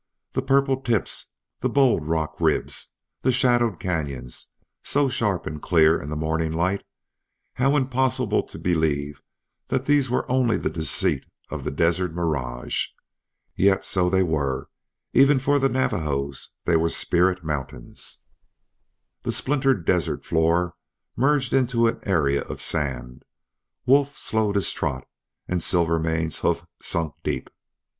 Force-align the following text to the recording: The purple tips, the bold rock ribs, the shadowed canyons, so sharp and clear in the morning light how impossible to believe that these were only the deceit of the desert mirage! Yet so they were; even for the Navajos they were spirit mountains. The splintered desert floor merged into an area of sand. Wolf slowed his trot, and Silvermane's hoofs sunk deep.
The 0.31 0.41
purple 0.41 0.81
tips, 0.81 1.29
the 1.59 1.69
bold 1.69 2.07
rock 2.07 2.37
ribs, 2.41 2.89
the 3.21 3.31
shadowed 3.31 3.79
canyons, 3.79 4.47
so 4.81 5.09
sharp 5.09 5.45
and 5.45 5.61
clear 5.61 6.01
in 6.01 6.09
the 6.09 6.15
morning 6.15 6.51
light 6.51 6.83
how 7.53 7.75
impossible 7.75 8.41
to 8.41 8.57
believe 8.57 9.21
that 9.67 9.85
these 9.85 10.09
were 10.09 10.27
only 10.27 10.57
the 10.57 10.71
deceit 10.71 11.27
of 11.51 11.63
the 11.63 11.69
desert 11.69 12.15
mirage! 12.15 12.87
Yet 13.55 13.85
so 13.85 14.09
they 14.09 14.23
were; 14.23 14.71
even 15.13 15.37
for 15.37 15.59
the 15.59 15.69
Navajos 15.69 16.49
they 16.65 16.77
were 16.77 16.89
spirit 16.89 17.43
mountains. 17.43 18.21
The 19.21 19.31
splintered 19.31 19.85
desert 19.85 20.25
floor 20.25 20.73
merged 21.15 21.53
into 21.53 21.85
an 21.87 21.99
area 22.07 22.41
of 22.41 22.59
sand. 22.59 23.23
Wolf 23.85 24.17
slowed 24.17 24.55
his 24.55 24.71
trot, 24.71 25.07
and 25.47 25.61
Silvermane's 25.61 26.39
hoofs 26.39 26.63
sunk 26.81 27.13
deep. 27.23 27.51